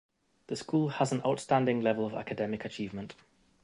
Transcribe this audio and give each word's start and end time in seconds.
The 0.47 0.55
school 0.55 0.89
has 0.89 1.11
an 1.11 1.21
outstanding 1.23 1.81
level 1.81 2.07
of 2.07 2.15
academic 2.15 2.65
achievement. 2.65 3.13